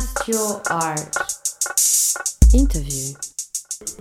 Cast 0.00 0.28
Your 0.28 0.62
Art. 0.70 1.16
Interview. 2.54 3.14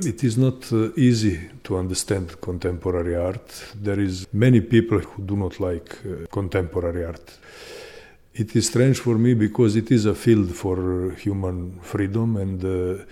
It 0.08 0.24
is 0.24 0.38
not 0.38 0.72
uh, 0.72 0.94
easy 0.96 1.50
to 1.66 1.78
understand 1.78 2.40
contemporary 2.40 3.18
art. 3.18 3.48
There 3.75 4.00
is 4.00 4.25
many 4.32 4.62
people 4.62 5.00
who 5.00 5.24
do 5.24 5.35
not 5.35 5.59
like 5.59 5.98
uh, 6.06 6.25
contemporary 6.32 7.04
art. 7.04 7.38
It 8.34 8.55
is 8.55 8.68
strange 8.68 9.00
for 9.00 9.18
me 9.18 9.34
because 9.34 9.75
it 9.75 9.91
is 9.91 10.05
a 10.05 10.16
field 10.16 10.55
for 10.55 11.12
human 11.16 11.80
freedom 11.81 12.38
and 12.38 12.63
uh, 12.63 13.04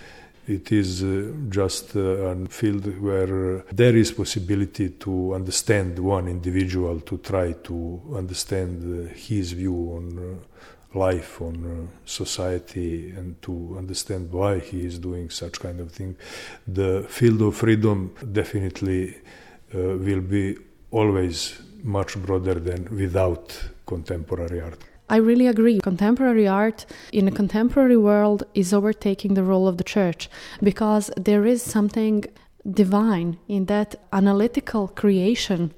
it 0.47 0.71
is 0.71 1.03
uh, 1.03 1.33
just 1.49 1.93
uh, 1.97 1.99
a 1.99 2.45
field 2.47 2.85
where 3.01 3.65
there 3.73 3.97
is 3.97 4.13
possibility 4.13 4.91
to 4.91 5.33
understand 5.33 5.99
one 5.99 6.29
individual 6.29 7.01
to 7.01 7.17
try 7.17 7.51
to 7.51 8.01
understand 8.15 8.79
uh, 8.81 9.13
his 9.13 9.51
view 9.51 9.75
on 9.97 10.05
uh, 10.17 10.57
life 10.97 11.41
on 11.41 11.55
uh, 11.65 11.71
society 12.05 13.11
and 13.11 13.41
to 13.41 13.75
understand 13.77 14.31
why 14.31 14.59
he 14.59 14.85
is 14.85 14.99
doing 14.99 15.29
such 15.29 15.59
kind 15.59 15.79
of 15.79 15.91
thing 15.91 16.15
the 16.67 17.05
field 17.07 17.41
of 17.41 17.55
freedom 17.55 18.13
definitely 18.31 19.15
uh, 19.75 19.79
will 20.05 20.21
be 20.21 20.55
always 20.91 21.61
much 21.83 22.17
broader 22.25 22.55
than 22.55 22.81
without 23.03 23.45
contemporary 23.85 24.61
art 24.61 24.83
I 25.09 25.17
really 25.17 25.47
agree. 25.47 25.79
Contemporary 25.79 26.49
art 26.49 26.85
in 27.13 27.29
a 27.29 27.31
contemporary 27.31 27.95
world 27.95 28.43
is 28.53 28.73
overtaking 28.73 29.35
the 29.35 29.43
role 29.43 29.65
of 29.65 29.77
the 29.77 29.83
church 29.85 30.29
because 30.61 31.09
there 31.15 31.45
is 31.45 31.61
something 31.61 32.25
divine 32.69 33.37
in 33.47 33.65
that 33.67 33.95
analytical 34.11 34.89
creation 34.89 35.73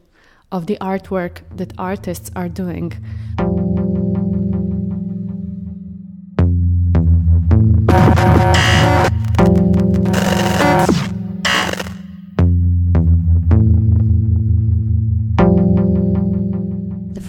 of 0.52 0.66
the 0.66 0.77
artwork 0.82 1.41
that 1.55 1.74
artists 1.77 2.32
are 2.36 2.49
doing. 2.49 2.94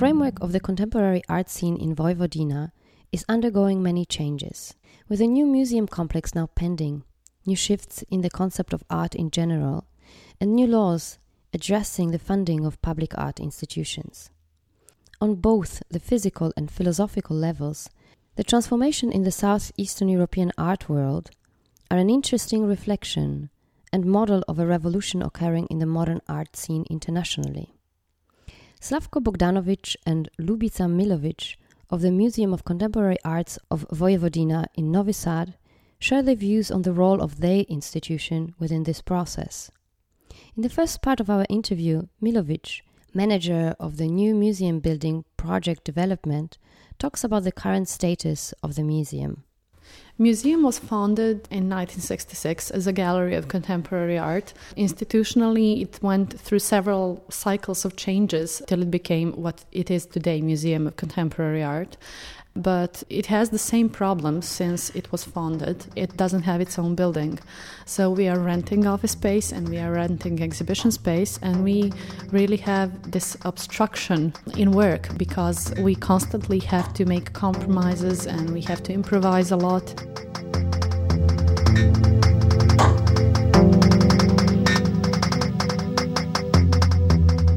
Framework 0.01 0.41
of 0.41 0.53
the 0.53 0.61
contemporary 0.61 1.21
art 1.29 1.51
scene 1.51 1.77
in 1.77 1.95
Vojvodina 1.95 2.73
is 3.13 3.23
undergoing 3.29 3.83
many 3.83 4.07
changes. 4.07 4.75
With 5.11 5.21
a 5.21 5.27
new 5.27 5.45
museum 5.45 5.87
complex 5.87 6.35
now 6.35 6.47
pending, 6.55 7.05
new 7.45 7.55
shifts 7.55 8.03
in 8.11 8.23
the 8.23 8.31
concept 8.31 8.73
of 8.73 8.83
art 8.89 9.15
in 9.15 9.31
general, 9.31 9.85
and 10.41 10.55
new 10.55 10.67
laws 10.67 11.19
addressing 11.53 12.13
the 12.13 12.19
funding 12.19 12.65
of 12.65 12.81
public 12.81 13.13
art 13.19 13.39
institutions. 13.41 14.31
On 15.21 15.35
both 15.35 15.83
the 15.91 16.01
physical 16.01 16.51
and 16.57 16.71
philosophical 16.71 17.37
levels, 17.37 17.91
the 18.37 18.45
transformation 18.45 19.13
in 19.13 19.25
the 19.25 19.31
southeastern 19.31 20.09
European 20.09 20.51
art 20.57 20.89
world 20.89 21.31
are 21.91 21.99
an 21.99 22.09
interesting 22.09 22.65
reflection 22.65 23.51
and 23.93 24.07
model 24.07 24.43
of 24.49 24.59
a 24.59 24.67
revolution 24.67 25.21
occurring 25.21 25.67
in 25.67 25.79
the 25.79 25.85
modern 25.85 26.23
art 26.27 26.57
scene 26.57 26.87
internationally. 26.89 27.75
Slavko 28.81 29.23
Bogdanovic 29.23 29.95
and 30.07 30.31
Ljubica 30.39 30.89
Milovic 30.89 31.57
of 31.91 32.01
the 32.01 32.11
Museum 32.11 32.55
of 32.55 32.65
Contemporary 32.65 33.19
Arts 33.23 33.59
of 33.71 33.87
Vojvodina 33.93 34.65
in 34.75 34.91
Novi 34.91 35.13
Sad 35.13 35.55
share 35.99 36.23
their 36.23 36.35
views 36.35 36.71
on 36.71 36.81
the 36.81 36.95
role 36.95 37.21
of 37.21 37.41
their 37.41 37.65
institution 37.69 38.55
within 38.59 38.85
this 38.85 39.03
process. 39.03 39.71
In 40.57 40.63
the 40.63 40.71
first 40.71 41.03
part 41.03 41.21
of 41.21 41.29
our 41.29 41.45
interview, 41.51 42.09
Milovic, 42.23 42.81
manager 43.13 43.75
of 43.79 43.99
the 43.99 44.07
new 44.07 44.35
museum 44.35 44.81
building 44.81 45.27
project 45.37 45.85
development, 45.85 46.57
talks 46.99 47.23
about 47.23 47.45
the 47.45 47.53
current 47.53 47.87
status 47.87 48.55
of 48.63 48.77
the 48.77 48.83
museum. 48.83 49.45
Museum 50.19 50.63
was 50.63 50.79
founded 50.79 51.49
in 51.51 51.71
1966 51.71 52.71
as 52.71 52.87
a 52.87 52.93
gallery 52.93 53.35
of 53.35 53.49
contemporary 53.49 54.19
art. 54.19 54.53
Institutionally, 54.77 55.81
it 55.81 55.99
went 56.03 56.39
through 56.39 56.59
several 56.59 57.25
cycles 57.31 57.87
of 57.87 57.97
changes 57.97 58.61
till 58.67 58.83
it 58.83 58.91
became 58.91 59.33
what 59.33 59.65
it 59.73 59.91
is 59.91 60.05
today, 60.05 60.43
Museum 60.43 60.87
of 60.87 60.97
Contemporary 60.97 61.63
Art 61.63 61.97
but 62.63 63.03
it 63.09 63.27
has 63.27 63.51
the 63.51 63.59
same 63.59 63.89
problem 63.89 64.43
since 64.43 64.91
it 64.91 65.11
was 65.13 65.25
founded. 65.25 65.87
It 65.97 66.17
doesn't 66.17 66.43
have 66.43 66.61
its 66.61 66.79
own 66.79 66.95
building. 66.95 67.39
So 67.87 68.11
we 68.11 68.29
are 68.29 68.39
renting 68.39 68.87
office 68.87 69.13
space 69.13 69.53
and 69.53 69.69
we 69.69 69.79
are 69.79 69.93
renting 69.93 70.43
exhibition 70.43 70.91
space, 70.91 71.39
and 71.43 71.65
we 71.65 71.93
really 72.31 72.59
have 72.59 73.11
this 73.11 73.37
obstruction 73.45 74.33
in 74.57 74.73
work 74.73 75.09
because 75.17 75.73
we 75.79 75.95
constantly 75.95 76.61
have 76.61 76.93
to 76.95 77.05
make 77.05 77.33
compromises 77.33 78.27
and 78.27 78.51
we 78.51 78.61
have 78.63 78.83
to 78.85 78.93
improvise 78.93 79.51
a 79.51 79.57
lot. 79.57 79.87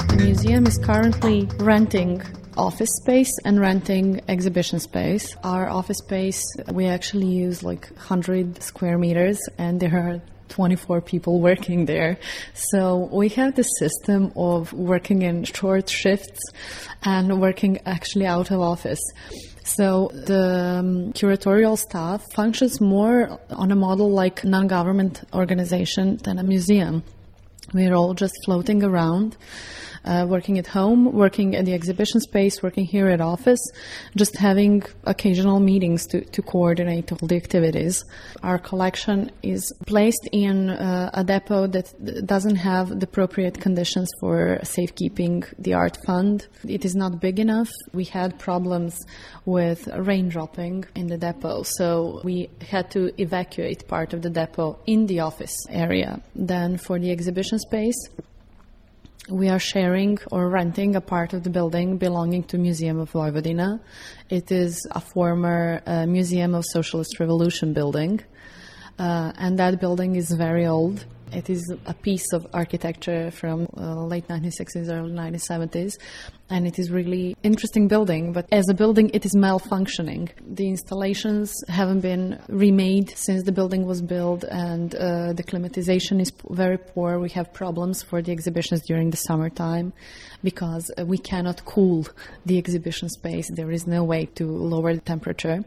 The 0.09 0.17
museum 0.17 0.65
is 0.67 0.77
currently 0.77 1.47
renting 1.59 2.21
office 2.57 2.89
space 3.01 3.31
and 3.45 3.59
renting 3.59 4.21
exhibition 4.27 4.79
space. 4.79 5.35
Our 5.43 5.69
office 5.69 5.97
space, 5.97 6.43
we 6.71 6.85
actually 6.85 7.27
use 7.27 7.63
like 7.63 7.89
100 7.91 8.61
square 8.61 8.97
meters, 8.97 9.39
and 9.57 9.79
there 9.79 9.95
are 9.95 10.21
24 10.49 11.01
people 11.01 11.41
working 11.41 11.85
there. 11.85 12.17
So 12.53 13.09
we 13.11 13.29
have 13.29 13.55
the 13.55 13.63
system 13.63 14.31
of 14.35 14.71
working 14.73 15.23
in 15.23 15.43
short 15.45 15.89
shifts 15.89 16.39
and 17.03 17.41
working 17.41 17.79
actually 17.85 18.27
out 18.27 18.51
of 18.51 18.59
office. 18.61 19.01
So 19.63 20.11
the 20.13 20.79
um, 20.79 21.13
curatorial 21.13 21.77
staff 21.77 22.21
functions 22.33 22.81
more 22.81 23.39
on 23.49 23.71
a 23.71 23.75
model 23.75 24.11
like 24.11 24.43
non-government 24.43 25.23
organization 25.33 26.17
than 26.17 26.37
a 26.37 26.43
museum. 26.43 27.03
We're 27.73 27.95
all 27.95 28.13
just 28.13 28.33
floating 28.45 28.83
around 28.83 29.37
uh, 30.05 30.25
working 30.27 30.57
at 30.57 30.67
home, 30.67 31.11
working 31.13 31.55
at 31.55 31.65
the 31.65 31.73
exhibition 31.73 32.19
space, 32.19 32.61
working 32.61 32.85
here 32.85 33.07
at 33.07 33.21
office, 33.21 33.61
just 34.15 34.37
having 34.37 34.83
occasional 35.05 35.59
meetings 35.59 36.05
to, 36.07 36.23
to 36.25 36.41
coordinate 36.41 37.11
all 37.11 37.27
the 37.27 37.35
activities. 37.35 38.03
Our 38.41 38.59
collection 38.59 39.31
is 39.41 39.71
placed 39.85 40.27
in 40.31 40.69
uh, 40.69 41.09
a 41.13 41.23
depot 41.23 41.67
that 41.67 42.25
doesn't 42.25 42.55
have 42.55 42.99
the 42.99 43.05
appropriate 43.05 43.59
conditions 43.59 44.09
for 44.19 44.59
safekeeping 44.63 45.43
the 45.57 45.73
art 45.73 45.97
fund. 46.05 46.47
It 46.67 46.85
is 46.85 46.95
not 46.95 47.19
big 47.19 47.39
enough. 47.39 47.71
We 47.93 48.05
had 48.05 48.39
problems 48.39 49.05
with 49.45 49.87
rain 49.87 50.29
dropping 50.29 50.85
in 50.95 51.07
the 51.07 51.17
depot, 51.17 51.63
so 51.63 52.21
we 52.23 52.49
had 52.61 52.91
to 52.91 53.11
evacuate 53.21 53.87
part 53.87 54.13
of 54.13 54.21
the 54.21 54.29
depot 54.29 54.79
in 54.85 55.07
the 55.07 55.19
office 55.21 55.55
area. 55.69 56.21
Then 56.35 56.77
for 56.77 56.99
the 56.99 57.11
exhibition 57.11 57.59
space, 57.59 57.95
we 59.29 59.49
are 59.49 59.59
sharing 59.59 60.19
or 60.31 60.49
renting 60.49 60.95
a 60.95 61.01
part 61.01 61.33
of 61.33 61.43
the 61.43 61.49
building 61.49 61.97
belonging 61.97 62.43
to 62.43 62.57
Museum 62.57 62.99
of 62.99 63.11
Vojvodina. 63.11 63.79
It 64.29 64.51
is 64.51 64.85
a 64.91 64.99
former 64.99 65.81
uh, 65.85 66.05
Museum 66.05 66.53
of 66.53 66.65
Socialist 66.65 67.19
Revolution 67.19 67.73
building, 67.73 68.21
uh, 68.99 69.31
and 69.37 69.57
that 69.59 69.79
building 69.79 70.15
is 70.15 70.31
very 70.31 70.65
old. 70.65 71.05
It 71.33 71.49
is 71.49 71.73
a 71.87 71.93
piece 71.93 72.31
of 72.31 72.45
architecture 72.53 73.31
from 73.31 73.67
uh, 73.75 74.03
late 74.05 74.27
1960s, 74.27 74.89
early 74.89 75.11
1970s, 75.11 75.97
and 76.49 76.67
it 76.67 76.77
is 76.77 76.91
really 76.91 77.35
interesting 77.41 77.87
building. 77.87 78.33
But 78.33 78.47
as 78.51 78.69
a 78.69 78.73
building, 78.73 79.09
it 79.13 79.25
is 79.25 79.35
malfunctioning. 79.35 80.29
The 80.45 80.69
installations 80.69 81.51
haven't 81.67 82.01
been 82.01 82.39
remade 82.49 83.17
since 83.17 83.43
the 83.43 83.51
building 83.51 83.85
was 83.85 84.01
built, 84.01 84.43
and 84.43 84.93
uh, 84.93 85.33
the 85.33 85.43
climatization 85.43 86.21
is 86.21 86.31
very 86.51 86.77
poor. 86.77 87.17
We 87.17 87.29
have 87.29 87.51
problems 87.51 88.03
for 88.03 88.21
the 88.21 88.31
exhibitions 88.31 88.83
during 88.85 89.09
the 89.09 89.17
summertime 89.17 89.91
because 90.43 90.91
uh, 90.97 91.05
we 91.05 91.17
cannot 91.17 91.65
cool 91.65 92.05
the 92.45 92.59
exhibition 92.59 93.09
space. 93.09 93.49
There 93.49 93.71
is 93.71 93.87
no 93.87 94.03
way 94.03 94.25
to 94.35 94.45
lower 94.45 94.93
the 94.93 95.01
temperature 95.01 95.63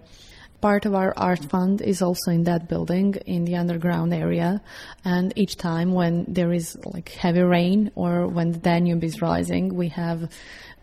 part 0.61 0.87
of 0.87 0.95
our 0.95 1.13
art 1.17 1.45
fund 1.51 1.81
is 1.81 2.03
also 2.03 2.31
in 2.31 2.45
that 2.45 2.69
building 2.69 3.15
in 3.27 3.45
the 3.45 3.57
underground 3.57 4.13
area. 4.13 4.61
And 5.05 5.33
each 5.37 5.57
time 5.57 5.93
when 5.93 6.25
there 6.29 6.53
is 6.53 6.77
like 6.85 7.11
heavy 7.11 7.43
rain 7.43 7.91
or 7.95 8.27
when 8.27 8.53
the 8.53 8.59
danube 8.59 9.05
is 9.05 9.23
rising 9.23 9.75
we 9.75 9.89
have 9.89 10.31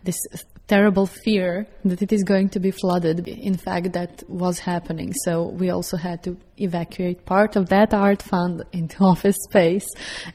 this 0.04 0.18
terrible 0.66 1.06
fear 1.06 1.66
that 1.84 2.00
it 2.00 2.12
is 2.12 2.22
going 2.22 2.48
to 2.48 2.58
be 2.58 2.70
flooded 2.70 3.28
in 3.28 3.56
fact 3.56 3.92
that 3.92 4.22
was 4.28 4.58
happening. 4.58 5.12
So 5.12 5.48
we 5.48 5.70
also 5.70 5.96
had 5.96 6.22
to 6.22 6.36
evacuate 6.58 7.26
part 7.26 7.56
of 7.56 7.68
that 7.68 7.92
art 7.92 8.22
fund 8.22 8.64
into 8.72 8.96
office 9.04 9.36
space. 9.50 9.86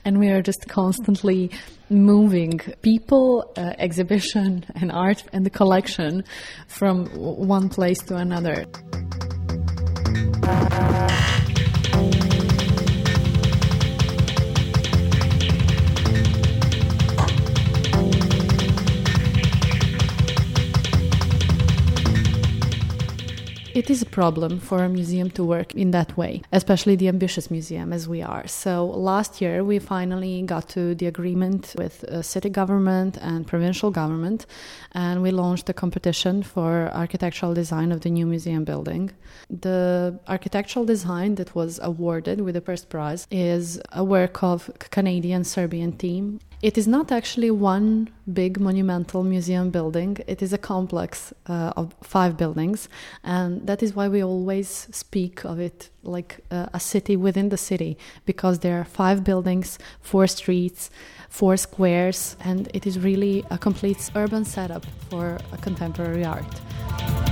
And 0.05 0.19
we 0.19 0.29
are 0.29 0.41
just 0.41 0.67
constantly 0.67 1.51
moving 1.89 2.59
people 2.81 3.51
uh, 3.57 3.73
exhibition 3.79 4.65
and 4.75 4.91
art 4.91 5.23
and 5.33 5.45
the 5.45 5.49
collection 5.49 6.23
from 6.67 7.07
one 7.07 7.69
place 7.69 7.99
to 8.03 8.15
another 8.15 8.65
Thank 10.49 11.33
you. 11.33 11.38
It 23.79 23.89
is 23.89 24.01
a 24.01 24.05
problem 24.21 24.59
for 24.59 24.83
a 24.83 24.89
museum 24.89 25.29
to 25.31 25.41
work 25.41 25.73
in 25.73 25.91
that 25.91 26.17
way, 26.17 26.41
especially 26.51 26.97
the 26.97 27.07
ambitious 27.07 27.49
museum 27.49 27.93
as 27.93 28.09
we 28.09 28.21
are. 28.21 28.45
So 28.45 28.85
last 28.85 29.39
year 29.41 29.63
we 29.63 29.79
finally 29.79 30.41
got 30.41 30.67
to 30.75 30.93
the 30.95 31.05
agreement 31.05 31.75
with 31.77 32.03
uh, 32.03 32.21
city 32.21 32.49
government 32.49 33.17
and 33.21 33.47
provincial 33.47 33.89
government, 33.89 34.45
and 34.91 35.21
we 35.21 35.31
launched 35.31 35.69
a 35.69 35.73
competition 35.73 36.43
for 36.43 36.91
architectural 36.93 37.53
design 37.53 37.93
of 37.93 38.01
the 38.01 38.09
new 38.09 38.25
museum 38.25 38.65
building. 38.65 39.11
The 39.49 40.19
architectural 40.27 40.83
design 40.83 41.35
that 41.35 41.55
was 41.55 41.79
awarded 41.81 42.41
with 42.41 42.55
the 42.55 42.61
first 42.69 42.89
prize 42.89 43.27
is 43.31 43.79
a 43.93 44.03
work 44.03 44.43
of 44.43 44.69
Canadian 44.91 45.45
Serbian 45.45 45.93
team 45.93 46.41
it 46.61 46.77
is 46.77 46.87
not 46.87 47.11
actually 47.11 47.51
one 47.51 48.09
big 48.33 48.59
monumental 48.59 49.23
museum 49.23 49.69
building, 49.69 50.17
it 50.27 50.41
is 50.41 50.51
a 50.51 50.57
complex 50.57 51.33
uh, 51.47 51.71
of 51.77 51.95
five 52.01 52.35
buildings, 52.37 52.89
and 53.23 53.65
that 53.65 53.81
is 53.81 53.95
why 53.95 54.07
we 54.07 54.21
always 54.21 54.87
speak 54.91 55.45
of 55.45 55.59
it 55.59 55.89
like 56.03 56.39
uh, 56.51 56.67
a 56.73 56.79
city 56.79 57.15
within 57.15 57.49
the 57.49 57.57
city 57.57 57.97
because 58.25 58.59
there 58.59 58.79
are 58.79 58.85
five 58.85 59.23
buildings, 59.23 59.79
four 60.01 60.27
streets, 60.27 60.89
four 61.29 61.55
squares, 61.55 62.35
and 62.41 62.69
it 62.73 62.85
is 62.85 62.99
really 62.99 63.45
a 63.51 63.57
complete 63.57 64.11
urban 64.15 64.43
setup 64.43 64.85
for 65.09 65.37
a 65.53 65.57
contemporary 65.57 66.25
art. 66.25 67.28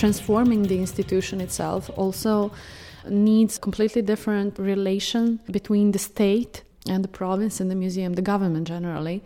Transforming 0.00 0.62
the 0.62 0.78
institution 0.78 1.42
itself 1.42 1.90
also 1.94 2.50
needs 3.08 3.58
completely 3.58 4.00
different 4.00 4.58
relation 4.58 5.38
between 5.50 5.92
the 5.92 5.98
state 5.98 6.62
and 6.88 7.04
the 7.04 7.08
province 7.08 7.60
and 7.60 7.70
the 7.70 7.74
museum, 7.74 8.14
the 8.14 8.22
government 8.22 8.66
generally. 8.66 9.22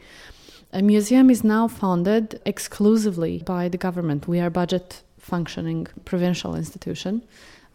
A 0.73 0.83
museum 0.83 1.31
is 1.31 1.45
now 1.45 1.69
funded 1.69 2.41
exclusively 2.45 3.41
by 3.47 3.69
the 3.69 3.79
government. 3.79 4.27
We 4.27 4.41
are 4.41 4.51
budget 4.51 5.04
functioning 5.25 5.87
provincial 6.05 6.55
institution, 6.55 7.23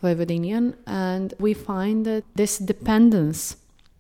Vojvodinian, 0.03 0.75
and 0.85 1.33
we 1.39 1.53
find 1.53 2.05
that 2.05 2.23
this 2.35 2.57
dependence 2.57 3.57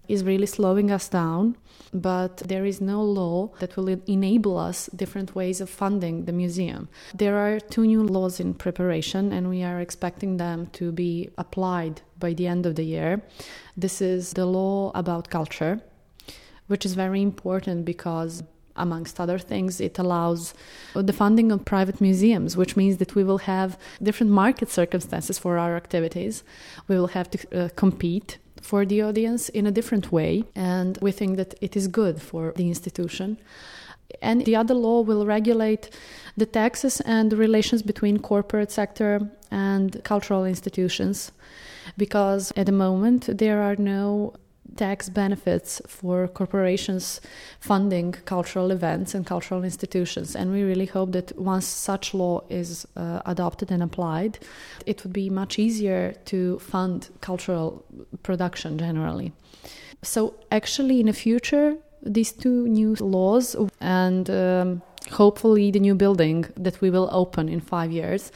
is 0.07 0.23
really 0.23 0.45
slowing 0.45 0.91
us 0.91 1.09
down 1.09 1.55
but 1.93 2.37
there 2.37 2.65
is 2.65 2.81
no 2.81 3.03
law 3.03 3.49
that 3.59 3.75
will 3.75 3.87
enable 4.07 4.57
us 4.57 4.87
different 4.95 5.35
ways 5.35 5.61
of 5.61 5.69
funding 5.69 6.25
the 6.25 6.31
museum. 6.31 6.87
There 7.13 7.37
are 7.37 7.59
two 7.59 7.85
new 7.85 8.03
laws 8.03 8.39
in 8.39 8.53
preparation, 8.53 9.31
and 9.33 9.49
we 9.49 9.63
are 9.63 9.79
expecting 9.79 10.37
them 10.37 10.67
to 10.73 10.91
be 10.91 11.29
applied 11.37 12.01
by 12.19 12.33
the 12.33 12.47
end 12.47 12.65
of 12.65 12.75
the 12.75 12.83
year. 12.83 13.21
This 13.75 14.01
is 14.01 14.33
the 14.33 14.45
law 14.45 14.91
about 14.93 15.29
culture, 15.29 15.81
which 16.67 16.85
is 16.85 16.93
very 16.93 17.21
important 17.21 17.85
because 17.85 18.43
amongst 18.79 19.19
other 19.19 19.37
things, 19.37 19.79
it 19.79 19.99
allows 19.99 20.53
the 20.93 21.13
funding 21.13 21.51
of 21.51 21.65
private 21.65 22.01
museums, 22.01 22.57
which 22.57 22.75
means 22.75 22.97
that 22.97 23.15
we 23.15 23.23
will 23.23 23.39
have 23.39 23.77
different 24.01 24.31
market 24.31 24.69
circumstances 24.69 25.37
for 25.37 25.57
our 25.57 25.75
activities. 25.75 26.43
We 26.87 26.95
will 26.95 27.07
have 27.07 27.29
to 27.31 27.37
uh, 27.65 27.69
compete 27.75 28.37
for 28.61 28.85
the 28.85 29.01
audience 29.01 29.49
in 29.49 29.65
a 29.67 29.71
different 29.71 30.11
way, 30.11 30.43
and 30.55 30.97
we 31.01 31.11
think 31.11 31.37
that 31.37 31.53
it 31.61 31.75
is 31.75 31.87
good 31.87 32.21
for 32.21 32.53
the 32.55 32.67
institution. 32.67 33.37
And 34.21 34.45
the 34.45 34.55
other 34.55 34.73
law 34.73 35.01
will 35.01 35.25
regulate 35.25 35.89
the 36.35 36.45
taxes 36.45 36.99
and 37.01 37.31
the 37.31 37.37
relations 37.37 37.83
between 37.83 38.19
corporate 38.19 38.71
sector 38.71 39.29
and 39.51 40.03
cultural 40.03 40.45
institutions 40.45 41.31
because 41.97 42.51
at 42.55 42.65
the 42.65 42.71
moment 42.71 43.37
there 43.37 43.61
are 43.61 43.75
no 43.75 44.33
tax 44.75 45.09
benefits 45.09 45.81
for 45.87 46.27
corporations 46.27 47.21
funding 47.59 48.11
cultural 48.25 48.71
events 48.71 49.15
and 49.15 49.25
cultural 49.25 49.63
institutions. 49.63 50.35
And 50.35 50.51
we 50.51 50.63
really 50.63 50.85
hope 50.85 51.11
that 51.13 51.37
once 51.37 51.65
such 51.65 52.13
law 52.13 52.41
is 52.49 52.87
uh, 52.95 53.21
adopted 53.25 53.71
and 53.71 53.83
applied, 53.83 54.39
it 54.85 55.03
would 55.03 55.13
be 55.13 55.29
much 55.29 55.59
easier 55.59 56.13
to 56.25 56.59
fund 56.59 57.09
cultural 57.21 57.83
production 58.23 58.77
generally. 58.77 59.31
So, 60.01 60.35
actually, 60.51 60.99
in 60.99 61.07
the 61.07 61.13
future, 61.13 61.75
these 62.01 62.31
two 62.31 62.67
new 62.67 62.95
laws 62.99 63.55
and 63.81 64.29
um, 64.29 64.81
hopefully 65.11 65.71
the 65.71 65.79
new 65.79 65.95
building 65.95 66.45
that 66.55 66.81
we 66.81 66.89
will 66.89 67.09
open 67.11 67.49
in 67.49 67.59
five 67.59 67.91
years 67.91 68.31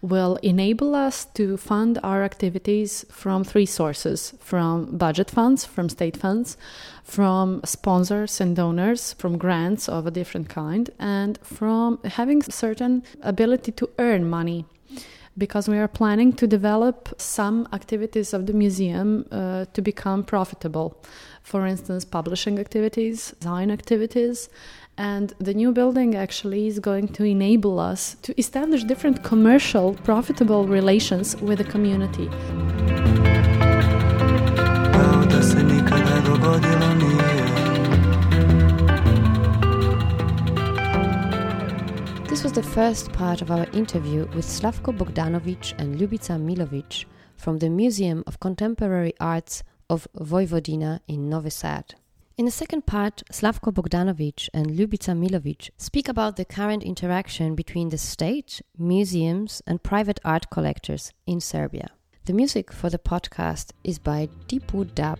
will 0.00 0.36
enable 0.42 0.94
us 0.94 1.24
to 1.34 1.56
fund 1.56 1.98
our 2.02 2.22
activities 2.22 3.04
from 3.10 3.44
three 3.44 3.66
sources 3.66 4.34
from 4.38 4.96
budget 4.96 5.30
funds, 5.30 5.64
from 5.64 5.88
state 5.88 6.16
funds, 6.16 6.56
from 7.02 7.60
sponsors 7.64 8.40
and 8.40 8.54
donors, 8.54 9.14
from 9.14 9.38
grants 9.38 9.88
of 9.88 10.06
a 10.06 10.10
different 10.10 10.48
kind, 10.48 10.90
and 10.98 11.38
from 11.42 11.98
having 12.04 12.42
certain 12.42 13.02
ability 13.22 13.72
to 13.72 13.88
earn 13.98 14.28
money 14.28 14.64
because 15.38 15.68
we 15.68 15.78
are 15.78 15.88
planning 15.88 16.32
to 16.32 16.46
develop 16.46 17.14
some 17.16 17.68
activities 17.72 18.34
of 18.34 18.46
the 18.46 18.52
museum 18.52 19.24
uh, 19.30 19.64
to 19.72 19.80
become 19.80 20.24
profitable. 20.24 21.00
For 21.42 21.64
instance, 21.64 22.04
publishing 22.04 22.58
activities, 22.58 23.32
design 23.40 23.70
activities, 23.70 24.50
and 24.98 25.32
the 25.38 25.54
new 25.54 25.72
building 25.72 26.16
actually 26.16 26.66
is 26.66 26.80
going 26.80 27.06
to 27.08 27.24
enable 27.24 27.78
us 27.78 28.16
to 28.22 28.38
establish 28.38 28.82
different 28.82 29.22
commercial, 29.22 29.94
profitable 29.94 30.66
relations 30.66 31.36
with 31.36 31.58
the 31.58 31.64
community. 31.64 32.28
This 42.28 42.42
was 42.42 42.52
the 42.52 42.62
first 42.62 43.12
part 43.12 43.40
of 43.40 43.50
our 43.52 43.66
interview 43.72 44.26
with 44.34 44.46
Slavko 44.46 44.96
Bogdanovic 44.96 45.78
and 45.78 45.98
Ljubica 45.98 46.38
Milovic 46.38 47.04
from 47.36 47.58
the 47.58 47.70
Museum 47.70 48.24
of 48.26 48.40
Contemporary 48.40 49.14
Arts 49.20 49.62
of 49.88 50.08
Vojvodina 50.16 51.00
in 51.06 51.28
Novi 51.28 51.50
Sad. 51.50 51.94
In 52.38 52.44
the 52.44 52.52
second 52.52 52.86
part, 52.86 53.24
Slavko 53.32 53.72
Bogdanovic 53.72 54.48
and 54.54 54.70
Ljubica 54.70 55.12
Milovic 55.12 55.70
speak 55.76 56.06
about 56.06 56.36
the 56.36 56.44
current 56.44 56.84
interaction 56.84 57.56
between 57.56 57.88
the 57.88 57.98
state, 57.98 58.62
museums, 58.78 59.60
and 59.66 59.82
private 59.82 60.20
art 60.24 60.48
collectors 60.48 61.12
in 61.26 61.40
Serbia. 61.40 61.90
The 62.26 62.32
music 62.32 62.72
for 62.72 62.90
the 62.90 62.98
podcast 62.98 63.72
is 63.82 63.98
by 63.98 64.28
Deepu 64.46 64.94
Dub. 64.94 65.18